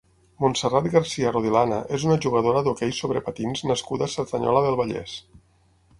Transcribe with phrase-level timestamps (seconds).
[0.43, 5.19] Montserrat Garcia Rodilana és una jugadora d’hoquei sobre patins nascuda a Cerdanyola del Vallès.